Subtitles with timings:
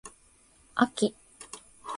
[0.73, 1.13] あき